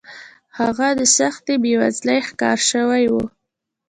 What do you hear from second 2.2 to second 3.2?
ښکار شوی و